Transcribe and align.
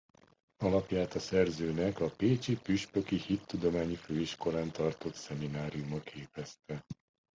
Alapját 0.57 1.13
a 1.13 1.19
szerzőnek 1.19 1.99
a 1.99 2.09
Pécsi 2.17 2.57
Püspöki 2.59 3.15
Hittudományi 3.17 3.95
Főiskolán 3.95 4.71
tartott 4.71 5.15
szemináriuma 5.15 5.99
képezte. 5.99 6.85